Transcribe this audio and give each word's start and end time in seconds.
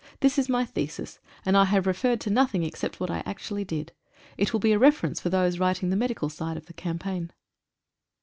This 0.21 0.39
is 0.39 0.49
my 0.49 0.65
thesis, 0.65 1.19
and 1.45 1.55
I 1.55 1.65
have 1.65 1.85
referred 1.85 2.19
to 2.21 2.31
nothing 2.31 2.63
except 2.63 2.99
what 2.99 3.11
I 3.11 3.21
actually 3.23 3.63
did. 3.63 3.91
It 4.35 4.51
will 4.51 4.59
be 4.59 4.71
a 4.71 4.79
refer 4.79 5.05
ence 5.05 5.19
for 5.21 5.29
those 5.29 5.59
writing 5.59 5.91
the 5.91 5.95
medical 5.95 6.27
side 6.27 6.57
of 6.57 6.65
the 6.65 6.73
campaign. 6.73 7.31